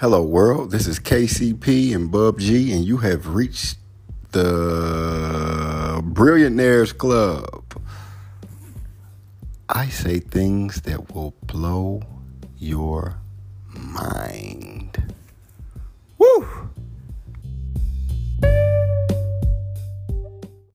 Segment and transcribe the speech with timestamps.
[0.00, 0.70] Hello, world.
[0.70, 3.76] This is KCP and Bub G, and you have reached
[4.32, 7.78] the Brilliantaires Club.
[9.68, 12.00] I say things that will blow
[12.56, 13.16] your.